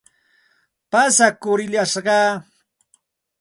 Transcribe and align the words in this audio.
Pasakurillashqaa. 0.91 2.31